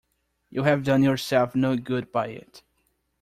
You 0.49 0.63
have 0.63 0.81
done 0.83 1.03
yourself 1.03 1.53
no 1.55 1.77
good 1.77 2.11
by 2.11 2.29
it. 2.29 2.63